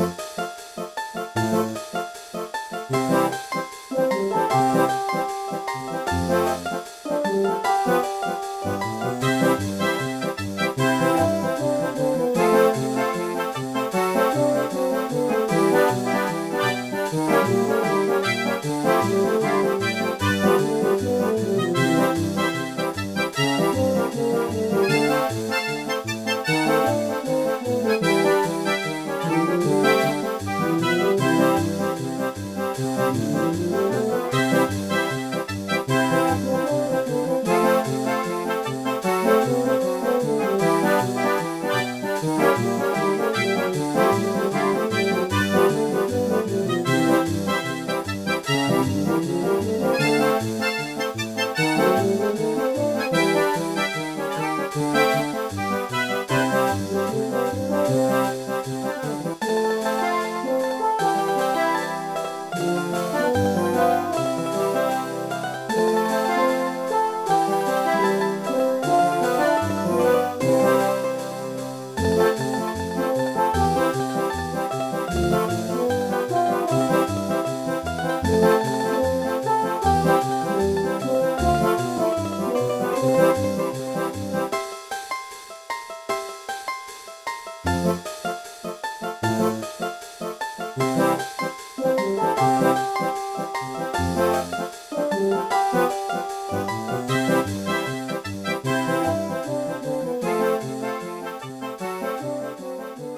you 0.00 0.29
Música 33.80 34.39